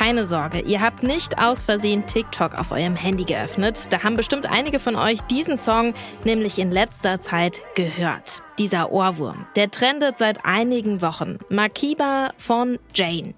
Keine 0.00 0.26
Sorge, 0.26 0.60
ihr 0.60 0.80
habt 0.80 1.02
nicht 1.02 1.38
aus 1.38 1.64
Versehen 1.64 2.06
TikTok 2.06 2.58
auf 2.58 2.72
eurem 2.72 2.96
Handy 2.96 3.24
geöffnet. 3.24 3.86
Da 3.90 4.02
haben 4.02 4.16
bestimmt 4.16 4.50
einige 4.50 4.80
von 4.80 4.96
euch 4.96 5.20
diesen 5.20 5.58
Song 5.58 5.94
nämlich 6.24 6.58
in 6.58 6.70
letzter 6.70 7.20
Zeit 7.20 7.60
gehört. 7.74 8.42
Dieser 8.58 8.92
Ohrwurm, 8.92 9.46
der 9.56 9.70
trendet 9.70 10.18
seit 10.18 10.44
einigen 10.46 11.02
Wochen. 11.02 11.38
Makiba 11.48 12.30
von 12.38 12.78
Jane. 12.94 13.34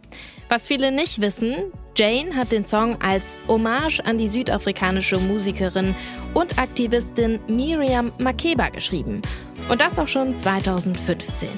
Was 0.48 0.68
viele 0.68 0.92
nicht 0.92 1.20
wissen, 1.20 1.56
Jane 1.96 2.34
hat 2.34 2.52
den 2.52 2.64
Song 2.64 2.96
als 3.02 3.36
Hommage 3.48 4.00
an 4.04 4.16
die 4.16 4.29
südafrikanische 4.29 5.18
Musikerin 5.18 5.94
und 6.32 6.58
Aktivistin 6.58 7.38
Miriam 7.48 8.12
Makeba 8.18 8.70
geschrieben. 8.70 9.20
Und 9.69 9.80
das 9.80 9.98
auch 9.98 10.09
schon 10.09 10.37
2015. 10.37 11.48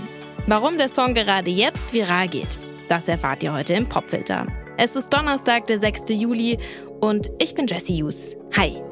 Warum 0.47 0.77
der 0.77 0.89
Song 0.89 1.15
gerade 1.15 1.51
jetzt 1.51 1.93
viral 1.93 2.29
geht, 2.29 2.59
das 2.89 3.09
erfahrt 3.09 3.43
ihr 3.43 3.53
heute 3.53 3.73
im 3.73 3.89
Popfilter. 3.89 4.47
Es 4.77 4.95
ist 4.95 5.13
Donnerstag, 5.13 5.67
der 5.69 5.81
6. 5.81 6.11
Juli 6.11 6.59
und 7.01 7.31
ich 7.39 7.55
bin 7.55 7.67
Jessie 7.67 8.03
Hughes. 8.03 8.37
Hi. 8.57 8.84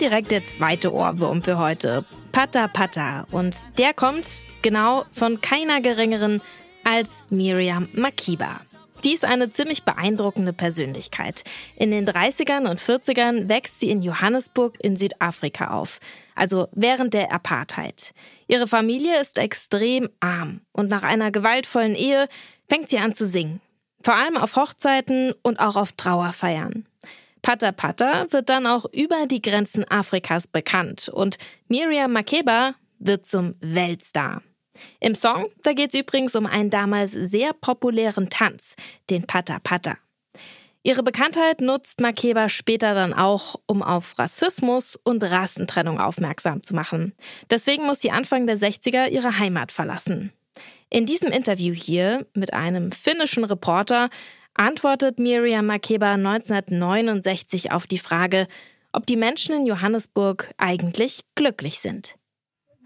Direkt 0.00 0.30
der 0.30 0.44
zweite 0.44 0.92
Ohrwurm 0.92 1.42
für 1.42 1.58
heute. 1.58 2.04
Pata 2.32 2.68
Pata. 2.68 3.26
Und 3.30 3.56
der 3.78 3.92
kommt 3.92 4.44
genau 4.62 5.04
von 5.12 5.40
keiner 5.40 5.80
geringeren 5.80 6.40
als 6.84 7.22
Miriam 7.28 7.88
Makiba. 7.92 8.60
Die 9.04 9.14
ist 9.14 9.24
eine 9.24 9.50
ziemlich 9.50 9.84
beeindruckende 9.84 10.52
Persönlichkeit. 10.52 11.42
In 11.76 11.90
den 11.90 12.08
30ern 12.08 12.68
und 12.68 12.80
40ern 12.80 13.48
wächst 13.48 13.80
sie 13.80 13.90
in 13.90 14.02
Johannesburg 14.02 14.76
in 14.82 14.96
Südafrika 14.96 15.68
auf, 15.68 16.00
also 16.34 16.68
während 16.72 17.14
der 17.14 17.32
Apartheid. 17.32 18.12
Ihre 18.46 18.66
Familie 18.66 19.20
ist 19.20 19.38
extrem 19.38 20.10
arm 20.20 20.60
und 20.72 20.90
nach 20.90 21.02
einer 21.02 21.30
gewaltvollen 21.30 21.94
Ehe 21.94 22.28
fängt 22.68 22.90
sie 22.90 22.98
an 22.98 23.14
zu 23.14 23.26
singen. 23.26 23.60
Vor 24.02 24.14
allem 24.14 24.36
auf 24.36 24.56
Hochzeiten 24.56 25.34
und 25.42 25.60
auch 25.60 25.76
auf 25.76 25.92
Trauerfeiern. 25.92 26.86
Pata 27.42 27.72
Pata 27.72 28.26
wird 28.30 28.48
dann 28.48 28.66
auch 28.66 28.86
über 28.92 29.26
die 29.26 29.42
Grenzen 29.42 29.84
Afrikas 29.90 30.46
bekannt 30.46 31.08
und 31.08 31.38
Miriam 31.68 32.12
Makeba 32.12 32.74
wird 32.98 33.26
zum 33.26 33.54
Weltstar. 33.60 34.42
Im 35.00 35.14
Song, 35.14 35.46
da 35.62 35.72
geht 35.72 35.94
es 35.94 36.00
übrigens 36.00 36.36
um 36.36 36.46
einen 36.46 36.70
damals 36.70 37.12
sehr 37.12 37.52
populären 37.52 38.30
Tanz, 38.30 38.76
den 39.08 39.26
Pata 39.26 39.58
Pata. 39.62 39.96
Ihre 40.82 41.02
Bekanntheit 41.02 41.60
nutzt 41.60 42.00
Makeba 42.00 42.48
später 42.48 42.94
dann 42.94 43.12
auch, 43.12 43.56
um 43.66 43.82
auf 43.82 44.18
Rassismus 44.18 44.96
und 44.96 45.22
Rassentrennung 45.22 46.00
aufmerksam 46.00 46.62
zu 46.62 46.74
machen. 46.74 47.14
Deswegen 47.50 47.84
muss 47.84 48.00
sie 48.00 48.10
Anfang 48.10 48.46
der 48.46 48.56
60er 48.56 49.10
ihre 49.10 49.38
Heimat 49.38 49.72
verlassen. 49.72 50.32
In 50.88 51.04
diesem 51.04 51.30
Interview 51.30 51.74
hier 51.74 52.26
mit 52.34 52.54
einem 52.54 52.92
finnischen 52.92 53.44
Reporter 53.44 54.08
antwortet 54.60 55.18
Miriam 55.18 55.64
Makeba 55.64 56.12
1969 56.14 57.72
auf 57.72 57.86
die 57.86 57.98
Frage, 57.98 58.46
ob 58.92 59.06
die 59.06 59.16
Menschen 59.16 59.54
in 59.54 59.66
Johannesburg 59.66 60.52
eigentlich 60.58 61.20
glücklich 61.34 61.80
sind. 61.80 62.16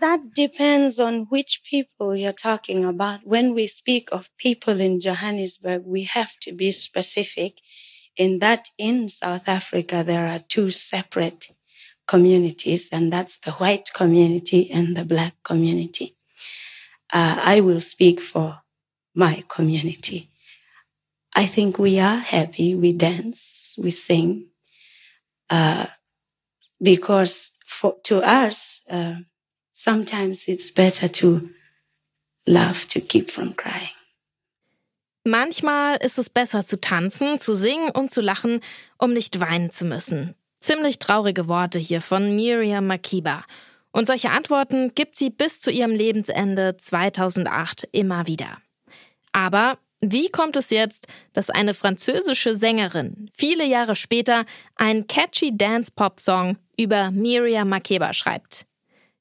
That 0.01 0.21
depends 0.37 1.01
on 1.01 1.27
which 1.31 1.63
people 1.69 2.17
you're 2.17 2.37
talking 2.37 2.84
about. 2.84 3.21
When 3.25 3.57
we 3.57 3.67
speak 3.67 4.13
of 4.13 4.29
people 4.37 4.81
in 4.81 5.01
Johannesburg, 5.01 5.83
we 5.84 6.07
have 6.07 6.31
to 6.43 6.55
be 6.55 6.71
specific 6.71 7.61
in 8.17 8.39
that 8.39 8.69
in 8.77 9.09
South 9.09 9.49
Africa 9.49 10.05
there 10.05 10.29
are 10.29 10.41
two 10.49 10.71
separate 10.71 11.53
communities, 12.07 12.91
and 12.93 13.13
that's 13.13 13.39
the 13.39 13.53
white 13.53 13.93
community 13.95 14.71
and 14.71 14.97
the 14.97 15.05
black 15.05 15.34
community. 15.43 16.15
Uh, 17.13 17.41
I 17.43 17.61
will 17.61 17.81
speak 17.81 18.21
for 18.21 18.61
my 19.15 19.43
community. 19.49 20.31
I 21.37 21.47
think 21.47 21.78
we 21.78 21.99
are 21.99 22.19
happy. 22.19 22.75
We 22.75 22.93
dance, 22.93 23.75
we 23.77 23.91
sing, 23.91 24.50
uh, 25.50 25.87
because 26.81 27.50
for, 27.67 27.97
to 28.05 28.22
us, 28.22 28.83
uh, 28.89 29.17
sometimes 29.72 30.45
it's 30.47 30.71
better 30.71 31.09
to 31.09 31.50
laugh 32.47 32.87
to 32.89 33.00
keep 33.00 33.31
from 33.31 33.55
crying. 33.55 33.91
Manchmal 35.27 35.97
ist 35.97 36.19
es 36.19 36.28
besser 36.28 36.67
zu 36.67 36.78
tanzen, 36.78 37.41
zu 37.41 37.55
singen 37.55 37.91
und 37.91 38.11
zu 38.11 38.21
lachen, 38.21 38.61
um 38.99 39.15
nicht 39.15 39.41
weinen 39.41 39.71
zu 39.71 39.87
müssen. 39.87 40.34
Ziemlich 40.61 40.99
traurige 40.99 41.49
Worte 41.49 41.78
hier 41.78 42.03
von 42.03 42.37
Miriam 42.37 42.87
Makiba. 42.87 43.45
Und 43.91 44.06
solche 44.06 44.31
Antworten 44.31 44.95
gibt 44.95 45.16
sie 45.16 45.31
bis 45.31 45.61
zu 45.61 45.71
ihrem 45.71 45.93
Lebensende 45.93 46.77
2008 46.77 47.89
immer 47.93 48.27
wieder. 48.27 48.59
Aber 49.33 49.78
wie 50.12 50.28
kommt 50.28 50.56
es 50.56 50.70
jetzt, 50.70 51.06
dass 51.32 51.50
eine 51.50 51.75
französische 51.75 52.56
Sängerin 52.56 53.31
viele 53.34 53.65
Jahre 53.65 53.94
später 53.94 54.44
einen 54.76 55.06
catchy 55.06 55.56
Dance-Pop-Song 55.56 56.56
über 56.76 57.10
Miriam 57.10 57.69
Makeba 57.69 58.12
schreibt? 58.12 58.66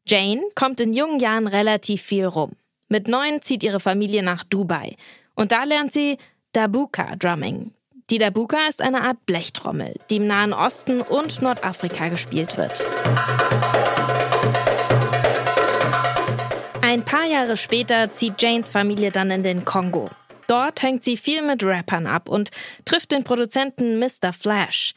Jane 0.05 0.41
kommt 0.55 0.79
in 0.79 0.93
jungen 0.93 1.19
Jahren 1.19 1.47
relativ 1.47 2.01
viel 2.01 2.25
rum. 2.25 2.51
Mit 2.89 3.07
neun 3.07 3.41
zieht 3.41 3.63
ihre 3.63 3.79
Familie 3.79 4.23
nach 4.23 4.43
Dubai 4.43 4.95
und 5.35 5.51
da 5.51 5.63
lernt 5.63 5.93
sie 5.93 6.17
Dabuka 6.51 7.15
Drumming. 7.15 7.73
Die 8.09 8.17
Dabuka 8.17 8.67
ist 8.69 8.81
eine 8.81 9.01
Art 9.01 9.25
Blechtrommel, 9.25 9.95
die 10.09 10.17
im 10.17 10.27
Nahen 10.27 10.53
Osten 10.53 11.01
und 11.01 11.41
Nordafrika 11.41 12.09
gespielt 12.09 12.57
wird. 12.57 12.85
Ein 16.81 17.03
paar 17.05 17.25
Jahre 17.25 17.55
später 17.57 18.11
zieht 18.11 18.41
Janes 18.41 18.69
Familie 18.69 19.09
dann 19.09 19.31
in 19.31 19.41
den 19.41 19.63
Kongo. 19.63 20.09
Dort 20.47 20.81
hängt 20.81 21.03
sie 21.03 21.17
viel 21.17 21.41
mit 21.41 21.63
Rappern 21.63 22.07
ab 22.07 22.29
und 22.29 22.51
trifft 22.85 23.11
den 23.11 23.23
Produzenten 23.23 23.99
Mr. 23.99 24.33
Flash. 24.33 24.93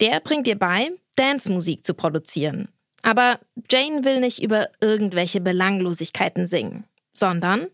Der 0.00 0.20
bringt 0.20 0.46
ihr 0.46 0.58
bei, 0.58 0.90
Dance-Musik 1.16 1.84
zu 1.84 1.94
produzieren. 1.94 2.68
Aber 3.02 3.38
Jane 3.70 4.04
will 4.04 4.20
nicht 4.20 4.42
über 4.42 4.68
irgendwelche 4.80 5.40
Belanglosigkeiten 5.40 6.46
singen, 6.46 6.84
sondern 7.12 7.68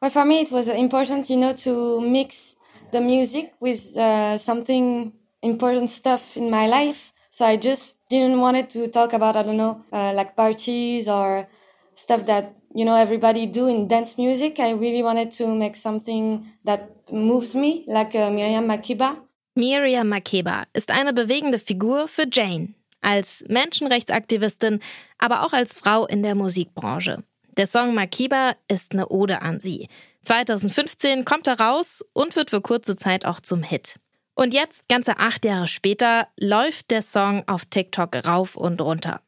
Well, 0.00 0.10
for 0.10 0.26
me, 0.26 0.42
it 0.42 0.52
was 0.52 0.68
important, 0.68 1.30
you 1.30 1.36
know, 1.36 1.54
to 1.54 2.00
mix 2.00 2.56
the 2.92 3.00
music 3.00 3.52
with 3.60 3.96
uh, 3.96 4.36
something 4.36 5.12
important 5.40 5.88
stuff 5.88 6.36
in 6.36 6.50
my 6.50 6.66
life. 6.66 7.12
So 7.30 7.46
I 7.46 7.56
just 7.56 7.98
didn't 8.10 8.38
want 8.38 8.68
to 8.70 8.88
talk 8.88 9.14
about, 9.14 9.34
I 9.34 9.42
don't 9.42 9.56
know, 9.56 9.82
uh, 9.92 10.12
like 10.12 10.36
parties 10.36 11.08
or 11.08 11.48
stuff 11.94 12.26
that 12.26 12.54
you 12.74 12.84
know 12.84 12.96
everybody 12.96 13.46
do 13.46 13.68
in 13.68 13.88
dance 13.88 14.18
music. 14.18 14.58
I 14.58 14.72
really 14.72 15.02
wanted 15.02 15.30
to 15.38 15.46
make 15.54 15.76
something 15.76 16.44
that 16.64 16.90
moves 17.10 17.54
me, 17.54 17.84
like 17.86 18.14
uh, 18.14 18.30
Miriam 18.30 18.66
Makeba. 18.66 19.16
Miriam 19.54 20.08
Makeba 20.08 20.64
ist 20.72 20.90
eine 20.90 21.12
bewegende 21.12 21.58
Figur 21.60 22.08
für 22.08 22.26
Jane, 22.30 22.74
als 23.00 23.44
Menschenrechtsaktivistin, 23.48 24.80
aber 25.18 25.44
auch 25.44 25.52
als 25.52 25.78
Frau 25.78 26.06
in 26.06 26.22
der 26.22 26.34
Musikbranche. 26.34 27.22
Der 27.56 27.68
Song 27.68 27.94
Makeba 27.94 28.56
ist 28.66 28.92
eine 28.92 29.08
Ode 29.10 29.42
an 29.42 29.60
sie. 29.60 29.88
2015 30.22 31.24
kommt 31.24 31.46
er 31.46 31.60
raus 31.60 32.04
und 32.12 32.34
wird 32.34 32.50
für 32.50 32.60
kurze 32.60 32.96
Zeit 32.96 33.24
auch 33.26 33.38
zum 33.38 33.62
Hit. 33.62 34.00
Und 34.34 34.52
jetzt, 34.52 34.88
ganze 34.88 35.18
acht 35.18 35.44
Jahre 35.44 35.68
später, 35.68 36.26
läuft 36.36 36.90
der 36.90 37.02
Song 37.02 37.44
auf 37.46 37.64
TikTok 37.66 38.26
rauf 38.26 38.56
und 38.56 38.80
runter. 38.80 39.20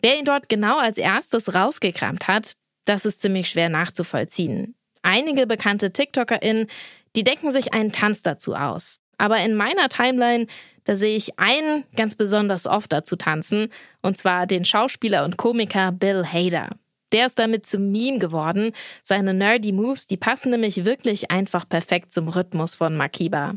Wer 0.00 0.18
ihn 0.18 0.24
dort 0.24 0.48
genau 0.48 0.78
als 0.78 0.96
erstes 0.96 1.54
rausgekramt 1.54 2.28
hat, 2.28 2.56
das 2.84 3.04
ist 3.04 3.20
ziemlich 3.20 3.48
schwer 3.48 3.68
nachzuvollziehen. 3.68 4.74
Einige 5.02 5.46
bekannte 5.46 5.92
TikTokerInnen, 5.92 6.66
die 7.16 7.24
denken 7.24 7.52
sich 7.52 7.74
einen 7.74 7.92
Tanz 7.92 8.22
dazu 8.22 8.54
aus. 8.54 9.00
Aber 9.18 9.38
in 9.38 9.54
meiner 9.54 9.88
Timeline, 9.88 10.46
da 10.84 10.96
sehe 10.96 11.16
ich 11.16 11.38
einen 11.38 11.84
ganz 11.96 12.16
besonders 12.16 12.66
oft 12.66 12.92
dazu 12.92 13.16
tanzen, 13.16 13.68
und 14.02 14.18
zwar 14.18 14.46
den 14.46 14.64
Schauspieler 14.64 15.24
und 15.24 15.36
Komiker 15.36 15.92
Bill 15.92 16.24
Hader. 16.24 16.70
Der 17.12 17.26
ist 17.26 17.38
damit 17.38 17.66
zum 17.66 17.92
Meme 17.92 18.18
geworden. 18.18 18.72
Seine 19.02 19.34
nerdy 19.34 19.72
Moves, 19.72 20.06
die 20.06 20.16
passen 20.16 20.50
nämlich 20.50 20.84
wirklich 20.84 21.30
einfach 21.30 21.68
perfekt 21.68 22.12
zum 22.12 22.28
Rhythmus 22.28 22.74
von 22.74 22.96
Makiba. 22.96 23.54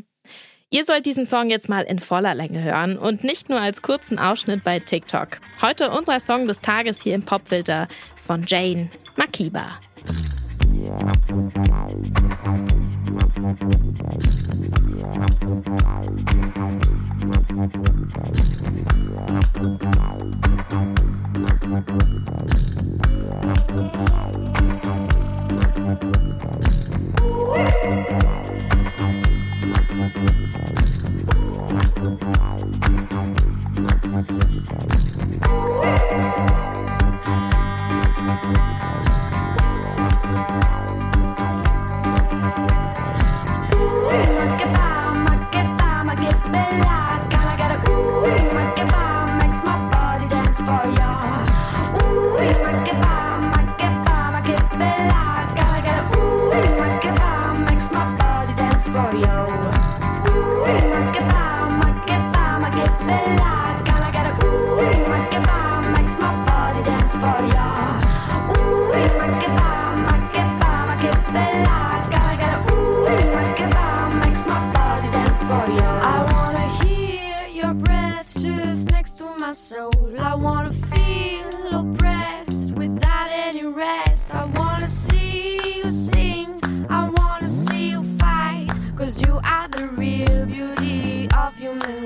Ihr 0.70 0.84
sollt 0.84 1.06
diesen 1.06 1.26
Song 1.26 1.50
jetzt 1.50 1.68
mal 1.68 1.82
in 1.82 1.98
voller 1.98 2.34
Länge 2.34 2.62
hören 2.62 2.98
und 2.98 3.24
nicht 3.24 3.48
nur 3.48 3.58
als 3.58 3.80
kurzen 3.80 4.18
Ausschnitt 4.18 4.64
bei 4.64 4.78
TikTok. 4.78 5.40
Heute 5.62 5.90
unser 5.90 6.20
Song 6.20 6.46
des 6.46 6.60
Tages 6.60 7.02
hier 7.02 7.14
im 7.14 7.24
Popfilter 7.24 7.88
von 8.20 8.44
Jane 8.46 8.90
Makiba. 9.18 9.66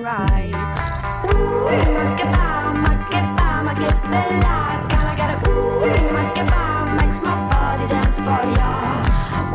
right. 0.02 0.50
Ooh, 1.24 1.70
makeba, 1.94 2.74
makeba, 2.84 3.48
makebela. 3.66 4.56
Can 4.90 5.06
I 5.06 5.14
get 5.14 5.30
a 5.30 5.36
ooh, 5.48 5.86
makeba, 6.16 6.62
makes 6.98 7.18
my 7.22 7.34
body 7.48 7.86
dance 7.86 8.16
for 8.16 8.42
ya. 8.58 8.72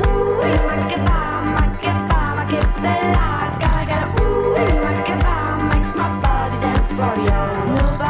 Ooh, 0.08 0.40
makeba, 0.68 1.20
makeba, 1.56 2.22
makebela. 2.40 3.28
Can 3.60 3.74
I 3.76 3.86
get 3.92 4.04
a 4.04 4.08
ooh, 4.24 4.56
makeba, 4.88 5.36
makes 5.70 5.92
my 6.00 6.08
body 6.24 6.58
dance 6.64 6.90
for 6.96 7.16
ya. 7.28 7.40
Nobody 7.76 8.07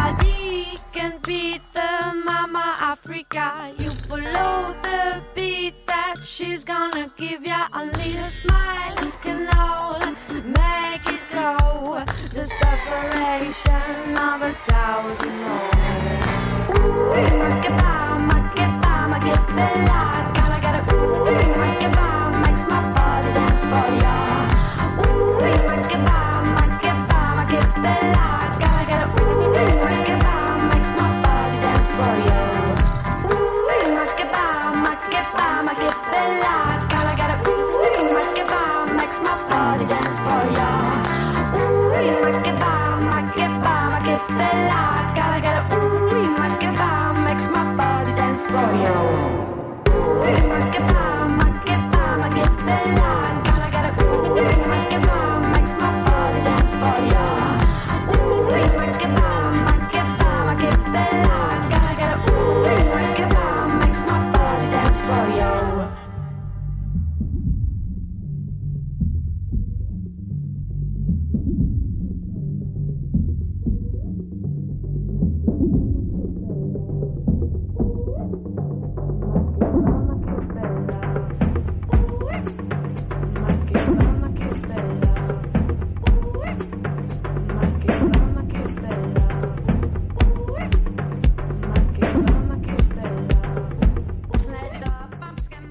my 35.35 35.88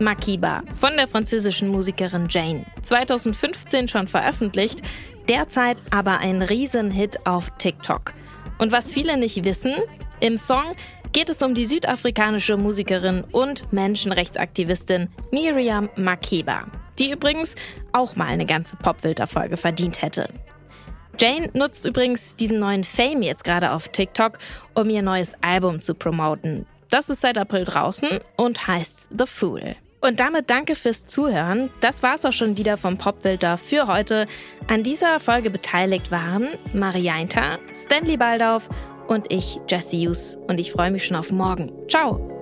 Makiba 0.06 0.62
von 0.78 0.92
der 0.96 1.08
französischen 1.08 1.66
Musikerin 1.66 2.28
Jane. 2.30 2.64
2015 2.82 3.88
schon 3.88 4.06
veröffentlicht, 4.06 4.80
derzeit 5.28 5.78
aber 5.90 6.18
ein 6.18 6.42
Riesenhit 6.42 7.26
auf 7.26 7.50
TikTok. 7.58 8.14
Und 8.58 8.70
was 8.70 8.92
viele 8.92 9.16
nicht 9.16 9.44
wissen, 9.44 9.74
im 10.20 10.38
Song 10.38 10.76
geht 11.12 11.28
es 11.28 11.42
um 11.42 11.56
die 11.56 11.66
südafrikanische 11.66 12.56
Musikerin 12.56 13.24
und 13.32 13.72
Menschenrechtsaktivistin 13.72 15.08
Miriam 15.32 15.88
Makeba, 15.96 16.66
die 17.00 17.10
übrigens 17.10 17.56
auch 17.90 18.14
mal 18.14 18.28
eine 18.28 18.46
ganze 18.46 18.76
Popfilter-Folge 18.76 19.56
verdient 19.56 20.02
hätte. 20.02 20.28
Jane 21.18 21.50
nutzt 21.52 21.84
übrigens 21.84 22.36
diesen 22.36 22.60
neuen 22.60 22.84
Fame 22.84 23.22
jetzt 23.22 23.42
gerade 23.42 23.72
auf 23.72 23.88
TikTok, 23.88 24.38
um 24.74 24.88
ihr 24.88 25.02
neues 25.02 25.34
Album 25.40 25.80
zu 25.80 25.96
promoten. 25.96 26.64
Das 26.90 27.08
ist 27.08 27.22
seit 27.22 27.38
April 27.38 27.64
draußen 27.64 28.20
und 28.36 28.68
heißt 28.68 29.08
The 29.18 29.26
Fool. 29.26 29.74
Und 30.06 30.20
damit 30.20 30.50
danke 30.50 30.76
fürs 30.76 31.04
Zuhören. 31.04 31.70
Das 31.80 32.04
war's 32.04 32.24
auch 32.24 32.32
schon 32.32 32.56
wieder 32.56 32.76
vom 32.76 32.96
Popfilter 32.96 33.58
für 33.58 33.88
heute. 33.88 34.28
An 34.68 34.84
dieser 34.84 35.18
Folge 35.18 35.50
beteiligt 35.50 36.12
waren 36.12 36.46
Marianta, 36.72 37.58
Stanley 37.74 38.16
Baldauf 38.16 38.68
und 39.08 39.32
ich, 39.32 39.58
Jesse 39.68 39.96
Hughes. 39.96 40.38
Und 40.46 40.60
ich 40.60 40.70
freue 40.70 40.92
mich 40.92 41.04
schon 41.04 41.16
auf 41.16 41.32
morgen. 41.32 41.72
Ciao! 41.88 42.35